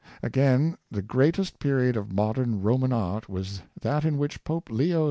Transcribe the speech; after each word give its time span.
Again, 0.23 0.77
the 0.89 1.03
greatest 1.03 1.59
period 1.59 1.95
of 1.95 2.11
modern 2.11 2.63
Roman 2.63 2.91
art 2.91 3.29
was 3.29 3.61
that 3.81 4.03
in 4.03 4.17
which 4.17 4.43
Pope 4.43 4.71
Leo 4.71 4.97
X. 4.97 4.99